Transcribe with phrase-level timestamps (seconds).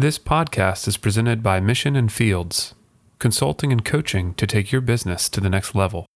[0.00, 2.74] This podcast is presented by Mission and Fields,
[3.18, 6.06] consulting and coaching to take your business to the next level.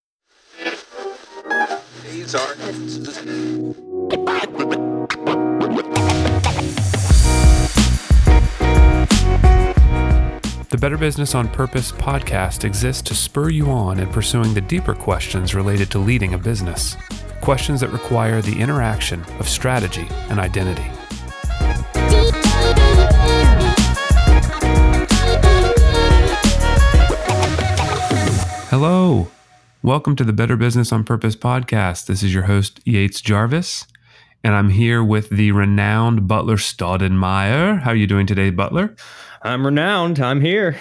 [2.11, 2.55] These are
[10.71, 14.95] The Better Business on Purpose podcast exists to spur you on in pursuing the deeper
[14.95, 16.97] questions related to leading a business.
[17.43, 20.91] Questions that require the interaction of strategy and identity.
[28.77, 29.29] Hello.
[29.85, 32.07] Welcome to the Better Business on Purpose podcast.
[32.07, 33.87] This is your host, Yates Jarvis,
[34.43, 37.81] and I'm here with the renowned Butler Staudenmeyer.
[37.83, 38.97] How are you doing today, Butler?
[39.43, 40.19] I'm renowned.
[40.19, 40.77] I'm here.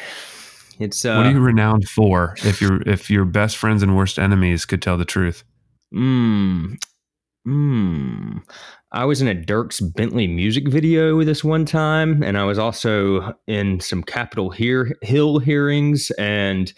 [0.80, 2.34] It's uh, what are you renowned for?
[2.44, 5.44] If your if your best friends and worst enemies could tell the truth.
[5.94, 6.78] Mm,
[7.48, 8.42] mm.
[8.92, 13.36] I was in a Dierks Bentley music video this one time, and I was also
[13.46, 16.74] in some Capitol Hear- Hill hearings, and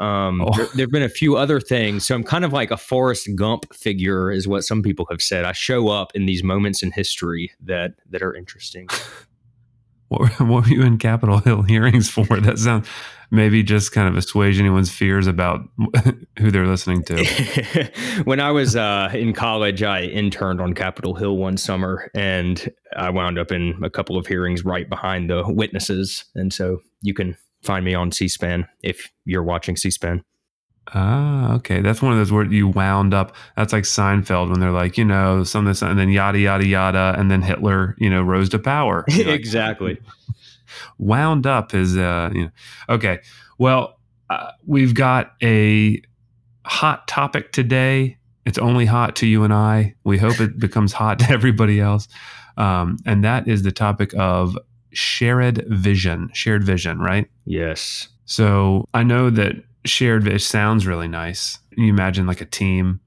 [0.00, 0.52] um, Oh.
[0.74, 2.06] there, have been a few other things.
[2.06, 5.44] So I'm kind of like a Forrest Gump figure, is what some people have said.
[5.44, 8.88] I show up in these moments in history that that are interesting.
[10.10, 12.24] What, were- what were you in Capitol Hill hearings for?
[12.24, 12.88] That sounds
[13.30, 15.60] maybe just kind of assuage anyone's fears about
[16.38, 17.90] who they're listening to.
[18.24, 23.10] when I was uh, in college, I interned on Capitol Hill one summer, and I
[23.10, 26.24] wound up in a couple of hearings right behind the witnesses.
[26.34, 30.22] And so you can find me on C-SPAN if you're watching C-SPAN.
[30.94, 31.80] Ah, okay.
[31.80, 33.34] That's one of those where you wound up.
[33.56, 36.66] That's like Seinfeld when they're like, you know, some of this, and then yada yada
[36.66, 39.04] yada, and then Hitler, you know, rose to power.
[39.18, 39.98] Like, exactly.
[40.98, 42.50] wound up is uh you know
[42.88, 43.18] okay
[43.58, 43.98] well
[44.30, 46.00] uh, we've got a
[46.64, 51.18] hot topic today it's only hot to you and i we hope it becomes hot
[51.18, 52.08] to everybody else
[52.56, 54.58] um, and that is the topic of
[54.92, 57.28] shared vision shared vision right?
[57.44, 58.08] Yes.
[58.24, 61.58] so i know that shared vision sounds really nice.
[61.76, 63.00] You imagine like a team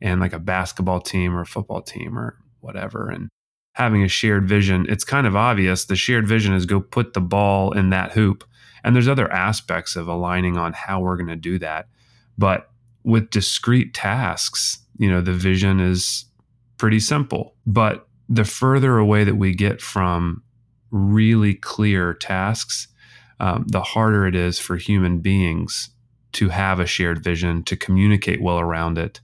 [0.00, 3.28] and like a basketball team or a football team or whatever and
[3.74, 4.86] having a shared vision.
[4.88, 8.44] It's kind of obvious the shared vision is go put the ball in that hoop.
[8.84, 11.88] And there's other aspects of aligning on how we're going to do that.
[12.36, 12.70] But
[13.04, 16.26] with discrete tasks you know the vision is
[16.76, 17.54] pretty simple.
[17.66, 20.42] But the further away that we get from
[20.92, 22.86] really clear tasks
[23.40, 25.90] um, the harder it is for human beings
[26.32, 29.20] to have a shared vision to communicate well around it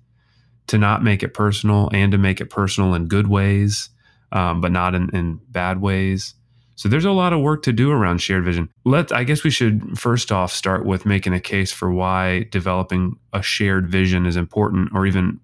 [0.67, 3.91] to not make it personal and to make it personal in good ways
[4.33, 6.35] um, but not in, in bad ways.
[6.77, 8.69] So there's a lot of work to do around shared vision.
[8.85, 13.17] Let I guess we should first off start with making a case for why developing
[13.33, 15.41] a shared vision is important, or even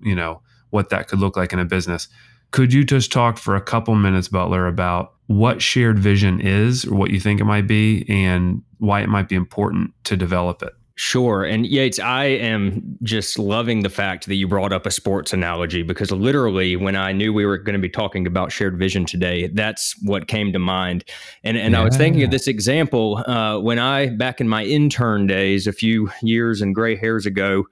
[0.00, 0.40] you know
[0.70, 2.08] what that could look like in a business.
[2.50, 6.94] Could you just talk for a couple minutes, Butler, about what shared vision is, or
[6.94, 10.72] what you think it might be, and why it might be important to develop it?
[11.00, 11.44] Sure.
[11.44, 15.84] And Yates, I am just loving the fact that you brought up a sports analogy
[15.84, 19.46] because literally when I knew we were going to be talking about shared vision today,
[19.46, 21.04] that's what came to mind.
[21.44, 25.28] And and I was thinking of this example uh, when I back in my intern
[25.28, 27.66] days a few years and gray hairs ago,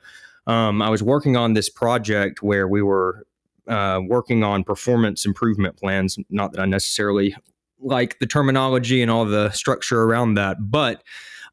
[0.46, 3.26] um, I was working on this project where we were
[3.68, 6.18] uh, working on performance improvement plans.
[6.30, 7.36] Not that I necessarily
[7.80, 11.02] like the terminology and all the structure around that, but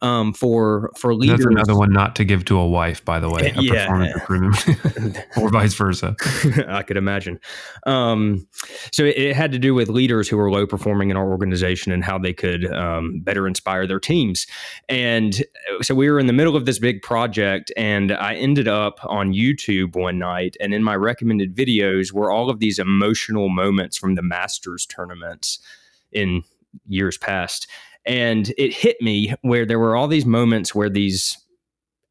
[0.03, 3.29] um, for for leaders, That's another one not to give to a wife, by the
[3.29, 3.87] way, a Yeah.
[3.87, 6.15] performance improvement, or vice versa.
[6.67, 7.39] I could imagine.
[7.87, 8.45] Um,
[8.91, 11.91] so it, it had to do with leaders who were low performing in our organization
[11.93, 14.45] and how they could um, better inspire their teams.
[14.89, 15.41] And
[15.71, 18.99] uh, so we were in the middle of this big project, and I ended up
[19.05, 23.97] on YouTube one night, and in my recommended videos were all of these emotional moments
[23.97, 25.59] from the Masters tournaments
[26.11, 26.43] in
[26.87, 27.67] years past.
[28.05, 31.37] And it hit me where there were all these moments where these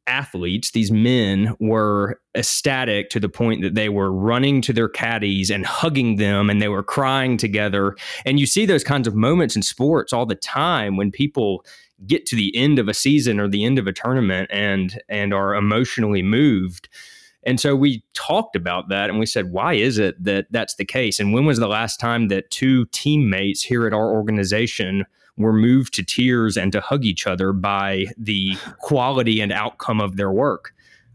[0.06, 5.50] athletes, these men, were ecstatic to the point that they were running to their caddies
[5.50, 7.96] and hugging them and they were crying together.
[8.24, 11.64] And you see those kinds of moments in sports all the time when people
[12.06, 15.32] get to the end of a season or the end of a tournament and and
[15.32, 16.88] are emotionally moved.
[17.44, 20.84] And so we talked about that and we said, why is it that that's the
[20.84, 21.20] case?
[21.20, 25.06] And when was the last time that two teammates here at our organization
[25.36, 30.16] were moved to tears and to hug each other by the quality and outcome of
[30.16, 30.72] their work?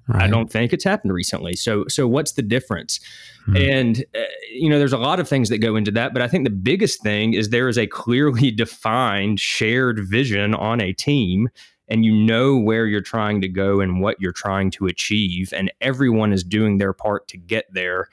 [0.10, 1.56] I don't think it's happened recently.
[1.56, 3.00] So, so what's the difference?
[3.46, 3.58] Hmm.
[3.58, 6.28] And uh, you know, there's a lot of things that go into that, but I
[6.28, 11.50] think the biggest thing is there is a clearly defined shared vision on a team,
[11.88, 15.72] and you know where you're trying to go and what you're trying to achieve, and
[15.82, 18.08] everyone is doing their part to get there.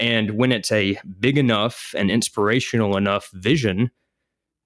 [0.00, 3.90] And when it's a big enough and inspirational enough vision,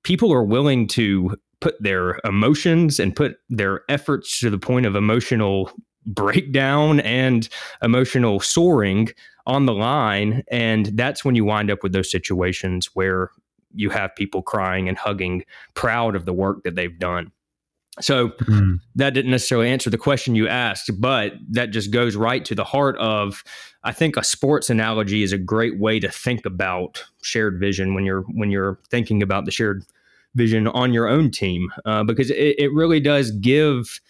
[0.02, 4.96] people are willing to put their emotions and put their efforts to the point of
[4.96, 5.70] emotional
[6.04, 7.49] breakdown and
[7.82, 9.08] emotional soaring
[9.46, 10.43] on the line.
[10.50, 13.31] And that's when you wind up with those situations where
[13.75, 15.44] you have people crying and hugging,
[15.75, 17.31] proud of the work that they've done.
[18.00, 18.80] So mm.
[18.94, 22.64] that didn't necessarily answer the question you asked, but that just goes right to the
[22.64, 23.44] heart of
[23.84, 28.04] I think a sports analogy is a great way to think about shared vision when
[28.04, 29.84] you're when you're thinking about the shared
[30.34, 34.00] vision on your own team uh, because it, it really does give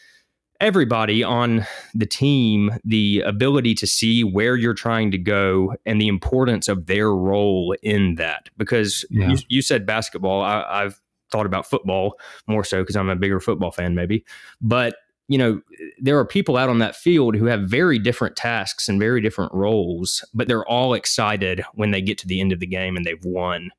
[0.61, 6.07] everybody on the team the ability to see where you're trying to go and the
[6.07, 8.49] importance of their role in that.
[8.57, 9.31] Because yeah.
[9.31, 11.01] you, you, said basketball, I, I've
[11.33, 14.25] thought about football more so because I'm a bigger football fan, maybe.
[14.61, 14.95] But
[15.29, 15.63] you know,
[15.99, 19.53] there are people out on that field who have very different tasks and very different
[19.55, 23.07] roles, but they're all excited when they get to the end of the game and
[23.07, 23.71] they've won.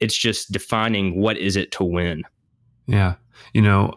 [0.00, 2.24] It's just defining what is it to win.
[2.86, 3.14] Yeah.
[3.54, 3.94] You know,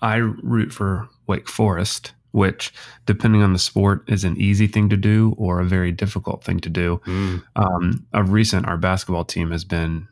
[0.00, 2.72] I root for Wake Forest, which,
[3.06, 6.60] depending on the sport, is an easy thing to do or a very difficult thing
[6.60, 7.00] to do.
[7.06, 7.42] Mm.
[7.56, 10.06] Um, of recent, our basketball team has been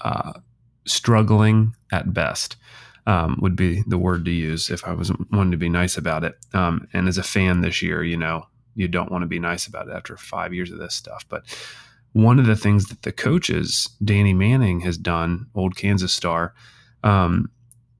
[0.00, 0.32] uh,
[0.86, 2.56] struggling at best.
[3.06, 6.24] Um, would be the word to use if I was wanting to be nice about
[6.24, 6.36] it.
[6.54, 9.66] Um, and as a fan this year, you know, you don't want to be nice
[9.66, 11.26] about it after five years of this stuff.
[11.28, 11.44] But
[12.14, 16.54] one of the things that the coaches, Danny Manning, has done, old Kansas star,
[17.02, 17.50] um,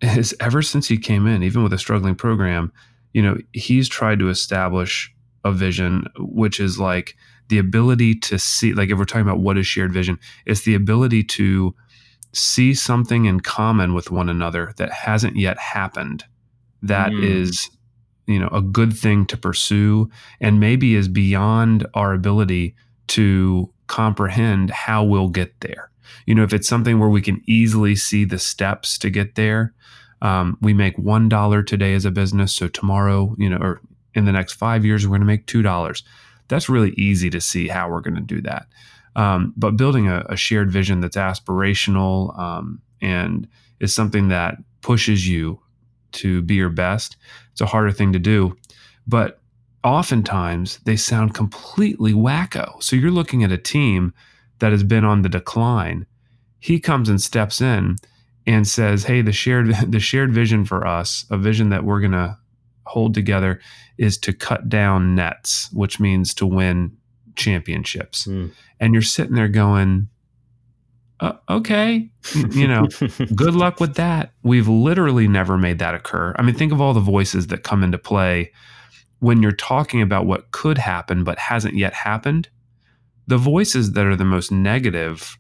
[0.01, 2.73] is ever since he came in, even with a struggling program,
[3.13, 5.13] you know, he's tried to establish
[5.45, 7.17] a vision, which is like
[7.49, 10.75] the ability to see, like if we're talking about what is shared vision, it's the
[10.75, 11.75] ability to
[12.35, 16.25] see something in common with one another that hasn't yet happened.
[16.83, 17.23] That mm.
[17.23, 17.71] is,
[18.27, 20.11] you know, a good thing to pursue
[20.41, 22.75] and maybe is beyond our ability
[23.09, 25.91] to comprehend how we'll get there.
[26.27, 29.75] You know, if it's something where we can easily see the steps to get there,
[30.23, 32.55] um, we make one dollar today as a business.
[32.55, 33.81] So tomorrow, you know, or
[34.15, 36.03] in the next five years, we're going to make two dollars.
[36.49, 38.67] That's really easy to see how we're going to do that.
[39.17, 43.47] Um, but building a, a, shared vision that's aspirational um, and
[43.79, 45.61] is something that pushes you
[46.13, 47.17] to be your best.
[47.53, 48.57] It's a harder thing to do,
[49.07, 49.41] but
[49.85, 52.83] oftentimes they sound completely wacko.
[52.83, 54.13] So you're looking at a team
[54.59, 56.07] that has been on the decline.
[56.59, 57.97] He comes and steps in
[58.47, 62.13] and says, "Hey, the shared the shared vision for us, a vision that we're going
[62.13, 62.39] to
[62.87, 63.61] hold together
[63.99, 66.97] is to cut down nets, which means to win
[67.37, 68.53] championships." Mm.
[68.81, 70.09] And you're sitting there going,
[71.21, 72.11] uh, "Okay,
[72.51, 72.89] you know,
[73.35, 76.35] good luck with that." We've literally never made that occur.
[76.39, 78.53] I mean, think of all the voices that come into play
[79.21, 82.49] when you're talking about what could happen but hasn't yet happened.
[83.27, 85.39] The voices that are the most negative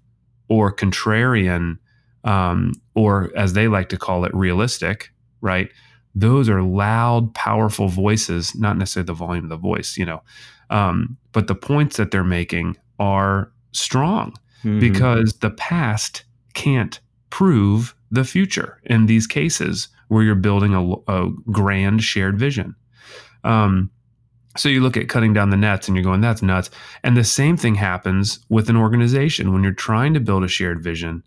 [0.49, 1.79] or contrarian
[2.25, 5.69] um, or as they like to call it, realistic, right?
[6.15, 10.23] Those are loud, powerful voices, not necessarily the volume of the voice, you know,
[10.71, 14.81] um, but the points that they're making are strong mm-hmm.
[14.81, 21.31] because the past can't prove the future in these cases where you're building a, a
[21.51, 22.75] grand shared vision.
[23.43, 23.91] Um,
[24.57, 26.71] so you look at cutting down the nets and you're going, that's nuts.
[27.03, 30.83] And the same thing happens with an organization when you're trying to build a shared
[30.83, 31.23] vision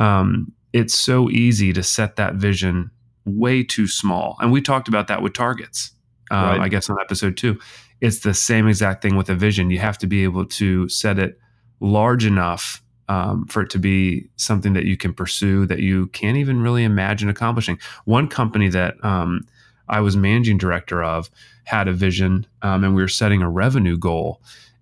[0.00, 2.90] um, it's so easy to set that vision
[3.24, 4.36] way too small.
[4.40, 5.92] And we talked about that with targets,
[6.30, 6.60] uh, right.
[6.60, 7.58] I guess, on episode two.
[8.00, 9.70] It's the same exact thing with a vision.
[9.70, 11.38] You have to be able to set it
[11.80, 16.36] large enough um, for it to be something that you can pursue that you can't
[16.36, 17.78] even really imagine accomplishing.
[18.04, 19.46] One company that um,
[19.88, 21.28] I was managing director of
[21.64, 24.40] had a vision, um, and we were setting a revenue goal.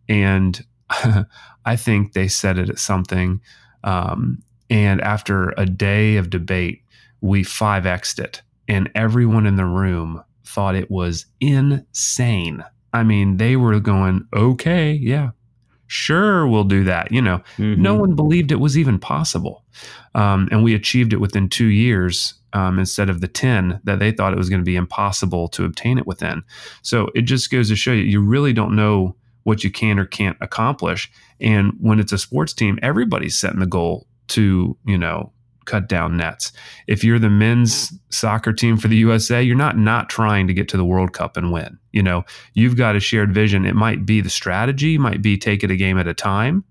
[0.09, 0.63] And
[1.65, 3.41] I think they set it at something
[3.85, 6.83] um, and after a day of debate,
[7.21, 8.43] we 5x'd it.
[8.69, 12.65] And everyone in the room thought it was insane.
[12.93, 15.31] I mean, they were going, okay, yeah,
[15.87, 17.13] sure, we'll do that.
[17.13, 17.81] You know, mm-hmm.
[17.81, 19.65] no one believed it was even possible.
[20.15, 24.13] Um, and we achieved it within two years um, instead of the 10 that they
[24.13, 26.43] thought it was going to be impossible to obtain it within.
[26.83, 30.07] So it just goes to show you, you really don't know what you can or
[30.07, 31.11] can't accomplish.
[31.41, 35.33] And when it's a sports team, everybody's setting the goal to, you know,
[35.69, 36.51] cut down nets.
[36.89, 40.69] If you're the men's soccer team for the USA, you're not not trying to get
[40.71, 41.79] to the World Cup and win.
[41.93, 43.65] You know, you've got a shared vision.
[43.65, 46.65] It might be the strategy, might be take it a game at a time,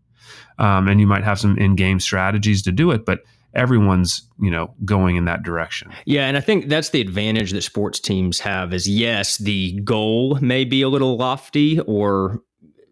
[0.59, 3.21] um, and you might have some in-game strategies to do it, but
[3.53, 7.61] everyone's you know going in that direction yeah and i think that's the advantage that
[7.61, 12.43] sports teams have is yes the goal may be a little lofty or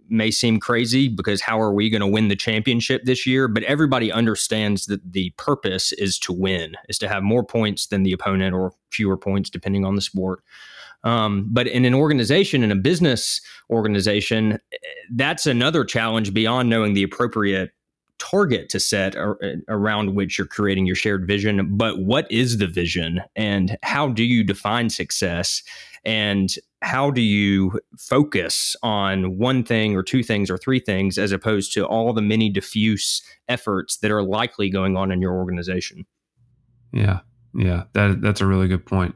[0.10, 3.48] may seem crazy because how are we going to win the championship this year?
[3.48, 8.04] But everybody understands that the purpose is to win, is to have more points than
[8.04, 10.44] the opponent or fewer points, depending on the sport.
[11.04, 14.60] Um, but in an organization, in a business organization,
[15.12, 17.72] that's another challenge beyond knowing the appropriate
[18.18, 21.78] target to set ar- around which you're creating your shared vision.
[21.78, 25.62] But what is the vision and how do you define success?
[26.06, 31.32] And how do you focus on one thing or two things or three things as
[31.32, 36.06] opposed to all the many diffuse efforts that are likely going on in your organization?
[36.94, 37.22] Yeah,
[37.56, 39.16] yeah, that that's a really good point.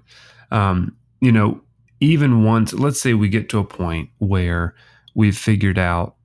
[0.52, 1.62] Um, you know,
[2.00, 4.76] even once, let's say we get to a point where
[5.14, 6.16] we've figured out,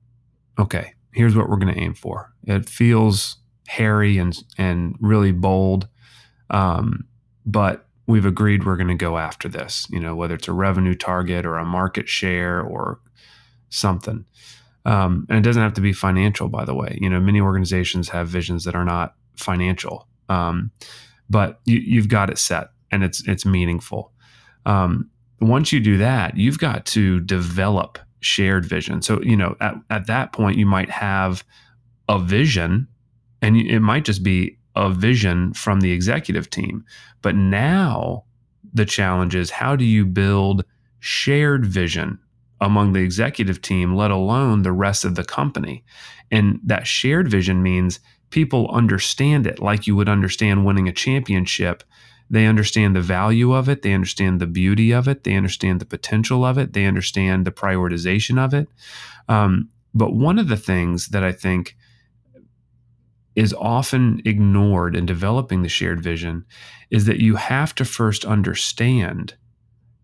[0.57, 2.33] okay, here's what we're going to aim for.
[2.43, 5.87] It feels hairy and and really bold,
[6.49, 7.05] um,
[7.45, 9.87] but we've agreed we're going to go after this.
[9.89, 12.99] You know, whether it's a revenue target or a market share or
[13.69, 14.25] something.
[14.85, 16.97] Um, and it doesn't have to be financial, by the way.
[17.01, 20.71] You know, many organizations have visions that are not financial, um,
[21.29, 24.11] but you, have got it set and it's it's meaningful.
[24.65, 25.09] Um,
[25.41, 29.01] once you do that, you've got to develop shared vision.
[29.01, 31.43] So, you know, at, at that point, you might have
[32.07, 32.87] a vision,
[33.41, 36.83] and it might just be a vision from the executive team.
[37.21, 38.23] But now
[38.73, 40.65] the challenge is how do you build
[40.99, 42.19] shared vision
[42.61, 45.83] among the executive team, let alone the rest of the company?
[46.31, 51.83] And that shared vision means people understand it like you would understand winning a championship
[52.29, 53.81] they understand the value of it.
[53.81, 55.23] They understand the beauty of it.
[55.23, 56.73] They understand the potential of it.
[56.73, 58.67] They understand the prioritization of it.
[59.27, 61.75] Um, but one of the things that I think
[63.35, 66.45] is often ignored in developing the shared vision
[66.89, 69.35] is that you have to first understand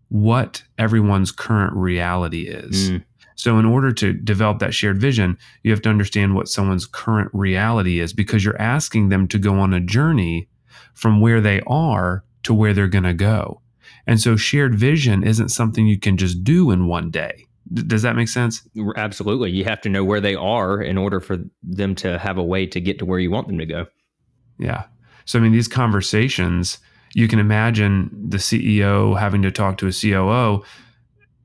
[0.08, 2.90] what everyone's current reality is.
[2.90, 3.04] Mm.
[3.34, 7.30] So, in order to develop that shared vision, you have to understand what someone's current
[7.32, 10.48] reality is because you're asking them to go on a journey
[10.94, 13.62] from where they are to where they're going to go.
[14.06, 17.46] And so shared vision isn't something you can just do in one day.
[17.72, 18.66] D- does that make sense?
[18.96, 19.50] Absolutely.
[19.50, 22.66] You have to know where they are in order for them to have a way
[22.66, 23.86] to get to where you want them to go.
[24.58, 24.84] Yeah.
[25.24, 26.78] So, I mean, these conversations,
[27.14, 30.64] you can imagine the CEO having to talk to a COO,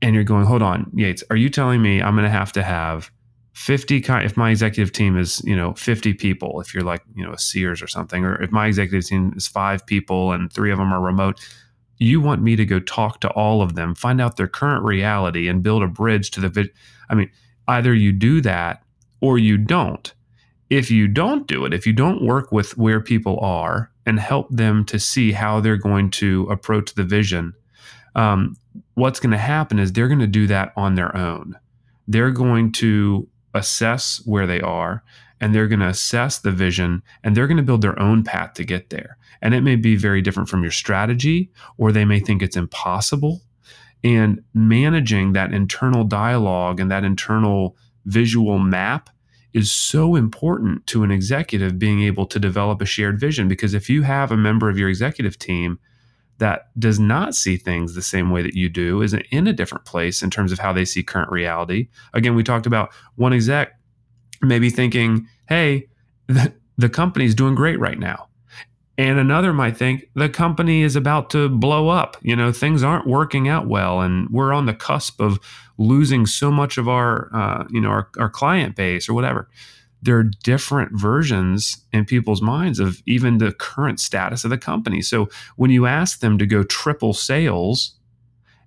[0.00, 2.62] and you're going, hold on, Yates, are you telling me I'm going to have to
[2.62, 3.10] have
[3.58, 7.32] 50 if my executive team is you know 50 people if you're like you know
[7.32, 10.78] a sears or something or if my executive team is five people and three of
[10.78, 11.40] them are remote
[11.98, 15.48] you want me to go talk to all of them find out their current reality
[15.48, 16.70] and build a bridge to the
[17.08, 17.30] i mean
[17.66, 18.82] either you do that
[19.20, 20.14] or you don't.
[20.70, 24.48] If you don't do it if you don't work with where people are and help
[24.50, 27.54] them to see how they're going to approach the vision
[28.14, 28.56] um,
[28.94, 31.58] what's going to happen is they're going to do that on their own.
[32.08, 35.04] They're going to assess where they are
[35.40, 38.54] and they're going to assess the vision and they're going to build their own path
[38.54, 39.16] to get there.
[39.40, 43.42] And it may be very different from your strategy, or they may think it's impossible.
[44.04, 47.76] And managing that internal dialogue and that internal
[48.06, 49.10] visual map
[49.52, 53.48] is so important to an executive being able to develop a shared vision.
[53.48, 55.78] Because if you have a member of your executive team
[56.38, 59.84] that does not see things the same way that you do, is in a different
[59.84, 61.88] place in terms of how they see current reality.
[62.14, 63.77] Again, we talked about one exec
[64.42, 65.88] maybe thinking, hey,
[66.26, 68.28] the, the company's doing great right now.
[68.96, 72.16] And another might think the company is about to blow up.
[72.20, 75.38] You know, things aren't working out well, and we're on the cusp of
[75.78, 79.48] losing so much of our, uh, you know, our, our client base or whatever
[80.02, 85.02] there are different versions in people's minds of even the current status of the company.
[85.02, 87.94] So when you ask them to go triple sales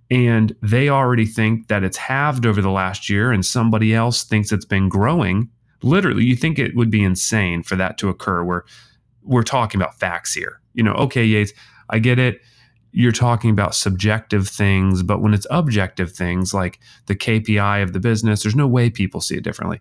[0.10, 4.52] and they already think that it's halved over the last year and somebody else thinks
[4.52, 5.50] it's been growing,
[5.84, 8.66] literally you think it would be insane for that to occur where
[9.24, 10.60] we're talking about facts here.
[10.74, 11.54] You know, okay, Yates,
[11.90, 12.42] I get it.
[12.94, 18.00] You're talking about subjective things, but when it's objective things like the KPI of the
[18.00, 19.80] business, there's no way people see it differently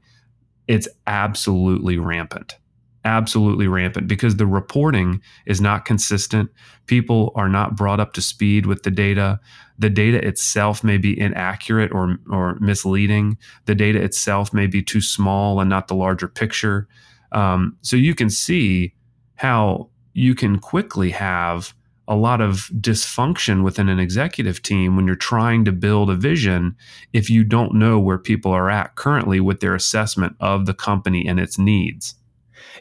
[0.70, 2.56] it's absolutely rampant
[3.04, 6.50] absolutely rampant because the reporting is not consistent.
[6.86, 9.40] People are not brought up to speed with the data.
[9.78, 13.38] The data itself may be inaccurate or, or misleading.
[13.64, 16.88] The data itself may be too small and not the larger picture.
[17.32, 18.94] Um, so you can see
[19.36, 21.72] how you can quickly have
[22.10, 26.74] a lot of dysfunction within an executive team when you're trying to build a vision
[27.12, 31.24] if you don't know where people are at currently with their assessment of the company
[31.26, 32.16] and its needs.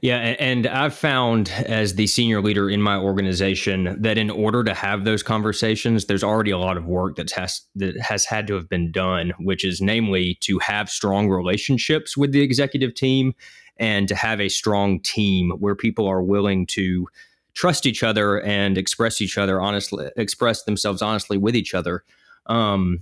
[0.02, 4.74] Yeah, and I've found as the senior leader in my organization that in order to
[4.74, 8.54] have those conversations, there's already a lot of work that has that has had to
[8.56, 13.34] have been done, which is namely to have strong relationships with the executive team
[13.78, 17.08] and to have a strong team where people are willing to
[17.54, 22.04] trust each other and express each other honestly, express themselves honestly with each other.
[22.46, 23.02] Um,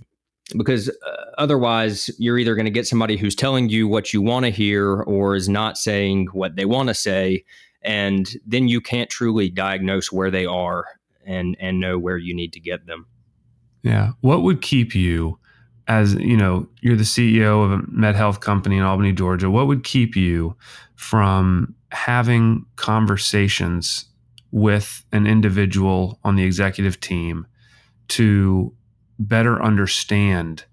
[0.56, 4.46] because uh, otherwise you're either going to get somebody who's telling you what you want
[4.46, 7.44] to hear or is not saying what they want to say
[7.82, 10.86] and then you can't truly diagnose where they are
[11.26, 13.06] and and know where you need to get them.
[13.84, 14.12] Yeah.
[14.22, 15.40] What would keep you
[15.88, 19.50] as you know you're the ceo of a med health company in albany georgia.
[19.50, 20.56] What would keep you
[20.96, 24.06] from having conversations
[24.52, 27.46] with an individual on the executive team
[28.10, 28.74] to
[29.20, 30.66] better understand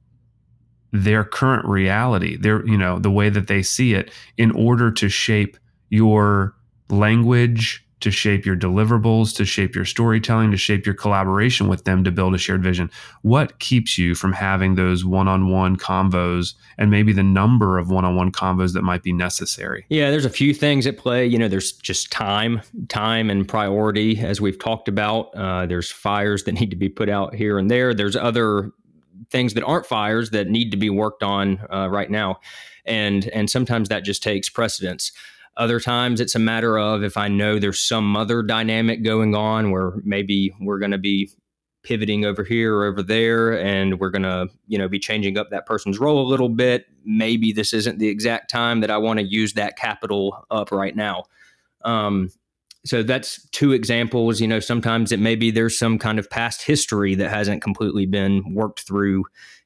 [0.93, 5.09] their current reality, their you know the way that they see it, in order to
[5.09, 5.57] shape
[5.91, 6.55] your
[6.89, 12.04] language, to shape your deliverables, to shape your storytelling, to shape your collaboration with them
[12.04, 12.90] to build a shared vision.
[13.23, 18.75] What keeps you from having those one-on-one convos and maybe the number of one-on-one convos
[18.75, 19.87] that might be necessary?
[19.88, 21.26] Yeah, there's a few things at play.
[21.26, 25.34] You know, there's just time, time and priority, as we've talked about.
[25.34, 27.94] Uh, there's fires that need to be put out here and there.
[27.94, 28.70] There's other
[29.30, 32.38] things that aren't fires that need to be worked on uh, right now,
[32.84, 35.11] and and sometimes that just takes precedence.
[35.56, 39.70] Other times it's a matter of if I know there's some other dynamic going on
[39.70, 41.30] where maybe we're going to be
[41.84, 45.50] pivoting over here or over there and we're going to you know be changing up
[45.50, 46.87] that person's role a little bit.
[47.04, 50.96] Maybe this isn't the exact time that i want to use that capital up right
[50.96, 51.25] now.
[51.84, 52.30] Um,
[52.87, 54.40] so that's two examples.
[54.40, 58.06] You know sometimes it may be there's some kind of past history that hasn't completely
[58.06, 59.25] been worked through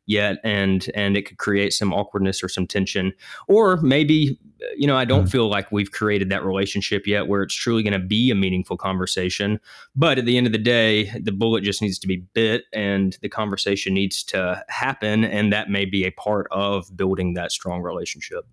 [0.09, 3.13] yet and and it could create some awkwardness or some tension.
[3.47, 4.39] Or maybe
[4.77, 5.31] you know i don't mm.
[5.31, 8.77] feel like we've created that relationship yet where it's truly going to be a meaningful
[8.77, 9.61] conversation.
[9.95, 13.17] But at the end of the day the bullet just needs to be bit and
[13.23, 17.83] the conversation needs to happen and that may be a part of building that strong
[17.83, 18.47] relationship.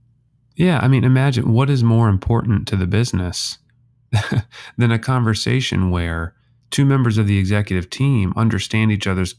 [0.56, 3.58] Yeah i mean imagine what is more important to the business
[4.78, 6.36] than a conversation where
[6.72, 9.36] two members of the executive team understand each other's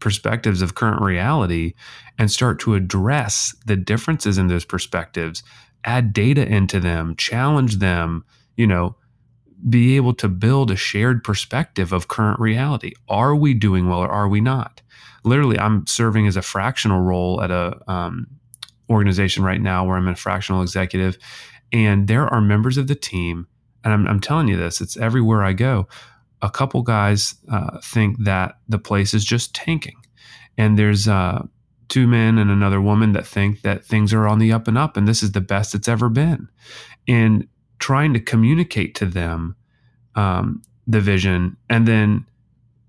[0.00, 1.74] perspectives of current reality
[2.18, 5.42] and start to address the differences in those perspectives,
[5.84, 8.24] add data into them, challenge them,
[8.56, 8.96] you know,
[9.68, 12.92] be able to build a shared perspective of current reality.
[13.08, 14.82] Are we doing well or are we not?
[15.24, 18.26] Literally, I'm serving as a fractional role at a um,
[18.90, 21.18] organization right now where I'm a fractional executive,
[21.72, 23.48] and there are members of the team
[23.86, 25.86] and I'm, I'm telling you this, it's everywhere I go.
[26.42, 29.96] A couple guys uh, think that the place is just tanking,
[30.58, 31.42] and there's uh,
[31.88, 34.96] two men and another woman that think that things are on the up and up,
[34.96, 36.48] and this is the best it's ever been.
[37.08, 37.46] And
[37.78, 39.56] trying to communicate to them
[40.14, 42.26] um, the vision, and then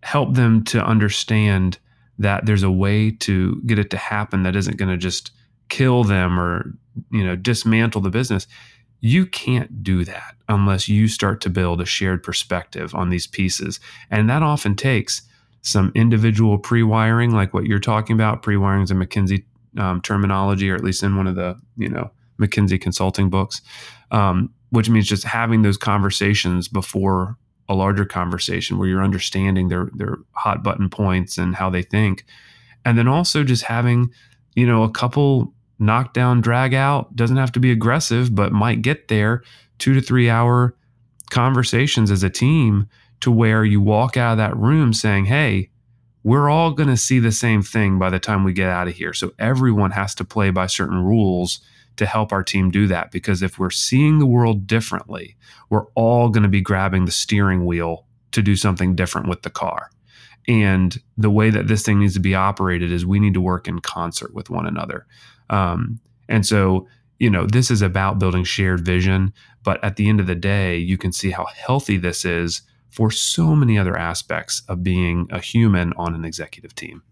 [0.03, 1.77] help them to understand
[2.19, 5.31] that there's a way to get it to happen that isn't going to just
[5.69, 6.73] kill them or
[7.11, 8.47] you know dismantle the business
[8.99, 13.79] you can't do that unless you start to build a shared perspective on these pieces.
[14.09, 15.21] And that often takes
[15.61, 18.41] some individual pre wiring, like what you're talking about.
[18.41, 19.43] Pre wiring is a McKinsey
[19.77, 23.61] um, terminology, or at least in one of the, you know, McKinsey consulting books,
[24.11, 27.37] um, which means just having those conversations before
[27.69, 32.25] a larger conversation where you're understanding their their hot button points and how they think.
[32.85, 34.09] And then also just having,
[34.55, 39.07] you know, a couple knockdown, drag out, doesn't have to be aggressive, but might get
[39.07, 39.43] there.
[39.77, 40.75] Two to three hour
[41.29, 42.87] conversations as a team
[43.21, 45.69] to where you walk out of that room saying, Hey,
[46.23, 48.95] we're all going to see the same thing by the time we get out of
[48.95, 49.13] here.
[49.13, 51.61] So everyone has to play by certain rules
[51.95, 53.11] to help our team do that.
[53.11, 55.35] Because if we're seeing the world differently,
[55.69, 59.49] we're all going to be grabbing the steering wheel to do something different with the
[59.49, 59.89] car.
[60.47, 63.67] And the way that this thing needs to be operated is we need to work
[63.67, 65.05] in concert with one another.
[65.49, 66.87] Um, and so,
[67.19, 69.33] you know, this is about building shared vision.
[69.63, 73.11] But at the end of the day, you can see how healthy this is for
[73.11, 77.03] so many other aspects of being a human on an executive team.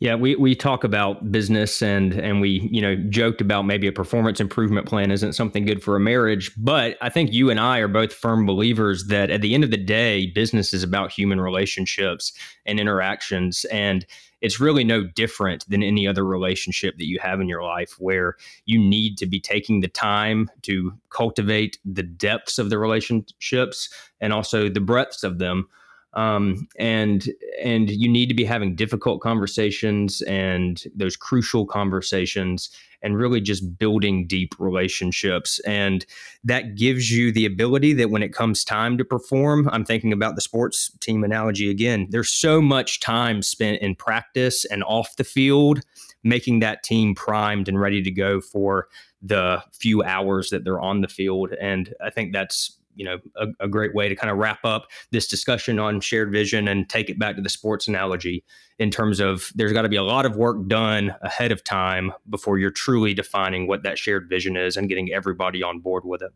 [0.00, 3.92] Yeah, we, we talk about business and and we you know joked about maybe a
[3.92, 7.80] performance improvement plan isn't something good for a marriage, but I think you and I
[7.80, 11.38] are both firm believers that at the end of the day, business is about human
[11.38, 12.32] relationships
[12.64, 14.06] and interactions, and
[14.40, 18.36] it's really no different than any other relationship that you have in your life where
[18.64, 24.32] you need to be taking the time to cultivate the depths of the relationships and
[24.32, 25.68] also the breadths of them
[26.14, 27.28] um, and
[27.62, 32.70] and you need to be having difficult conversations and those crucial conversations
[33.02, 35.58] and really just building deep relationships.
[35.60, 36.04] And
[36.44, 40.34] that gives you the ability that when it comes time to perform i'm thinking about
[40.34, 45.24] the sports team analogy again there's so much time spent in practice and off the
[45.24, 45.80] field
[46.22, 48.88] making that team primed and ready to go for
[49.22, 51.52] the few hours that they're on the field.
[51.60, 54.88] And i think that's you know a, a, great way to kind of wrap up
[55.10, 58.44] this discussion on shared vision and take it back to the sports analogy
[58.78, 62.12] in terms of there's got to be a lot of work done ahead of time
[62.28, 66.20] before you're truly defining what that shared vision is and getting everybody on board with
[66.20, 66.30] it.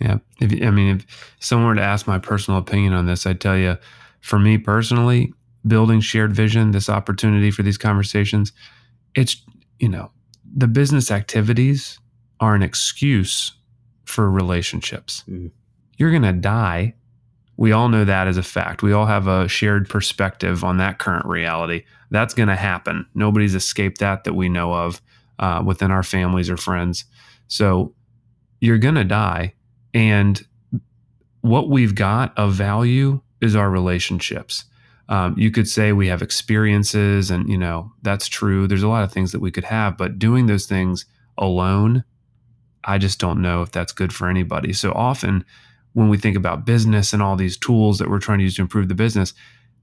[0.00, 0.18] Yeah.
[0.40, 3.56] If, i mean if someone were to ask my personal opinion on this i'd tell
[3.56, 3.76] you
[4.20, 5.34] for me personally
[5.66, 8.52] building shared vision this opportunity for these conversations
[9.14, 9.36] it's
[9.78, 10.10] you know
[10.56, 11.98] the business activities
[12.40, 13.52] are an excuse
[14.04, 15.24] for relationships.
[15.28, 15.50] Mm
[15.96, 16.94] you're going to die.
[17.56, 18.82] We all know that as a fact.
[18.82, 21.84] We all have a shared perspective on that current reality.
[22.10, 23.06] That's going to happen.
[23.14, 25.00] Nobody's escaped that that we know of
[25.38, 27.04] uh, within our families or friends.
[27.48, 27.94] So
[28.60, 29.54] you're going to die.
[29.92, 30.44] And
[31.42, 34.64] what we've got of value is our relationships.
[35.08, 38.66] Um, you could say we have experiences, and you know that's true.
[38.66, 41.04] There's a lot of things that we could have, but doing those things
[41.36, 42.04] alone,
[42.84, 44.72] I just don't know if that's good for anybody.
[44.72, 45.44] So often
[45.94, 48.62] when we think about business and all these tools that we're trying to use to
[48.62, 49.32] improve the business,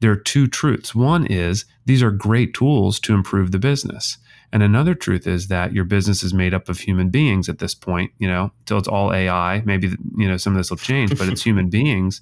[0.01, 0.93] there are two truths.
[0.93, 4.17] One is these are great tools to improve the business.
[4.53, 7.73] And another truth is that your business is made up of human beings at this
[7.73, 9.61] point, you know, until it's all AI.
[9.65, 12.21] Maybe, you know, some of this will change, but it's human beings.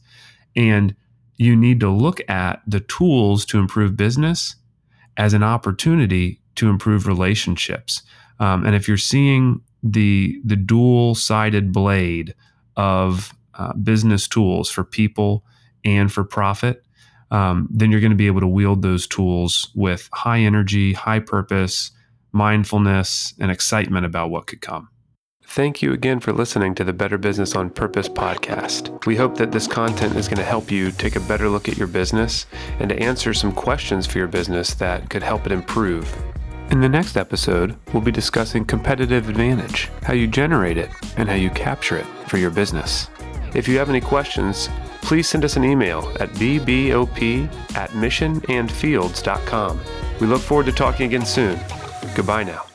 [0.56, 0.95] And
[1.38, 4.56] you need to look at the tools to improve business
[5.17, 8.04] as an opportunity to improve relationships.
[8.39, 12.36] Um, and if you're seeing the the dual sided blade
[12.75, 15.43] of uh, business tools for people
[15.86, 16.84] and for profit,
[17.32, 21.19] um, then you're going to be able to wield those tools with high energy, high
[21.19, 21.91] purpose,
[22.32, 24.89] mindfulness, and excitement about what could come.
[25.43, 29.06] Thank you again for listening to the Better Business on Purpose podcast.
[29.08, 31.76] We hope that this content is going to help you take a better look at
[31.76, 32.45] your business
[32.80, 36.08] and to answer some questions for your business that could help it improve.
[36.69, 41.34] In the next episode, we'll be discussing competitive advantage, how you generate it, and how
[41.34, 43.10] you capture it for your business.
[43.53, 44.69] If you have any questions,
[45.01, 49.79] please send us an email at bbop at missionandfields.com.
[50.19, 51.59] We look forward to talking again soon.
[52.15, 52.68] Goodbye now.